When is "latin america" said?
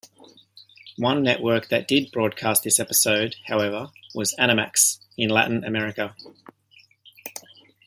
5.29-6.15